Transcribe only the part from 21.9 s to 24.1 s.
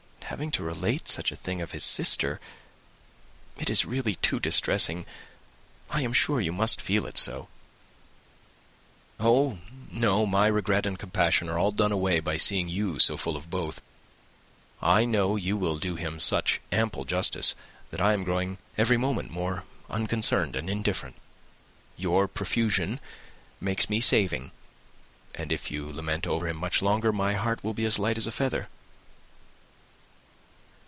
Your profusion makes me